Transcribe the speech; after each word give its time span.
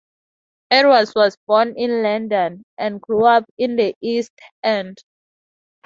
Edwards 0.71 1.13
was 1.15 1.37
born 1.45 1.75
in 1.77 2.01
London 2.01 2.63
and 2.75 2.99
grew 2.99 3.23
up 3.25 3.45
in 3.59 3.75
the 3.75 3.93
East 4.01 4.31
End. 4.63 4.97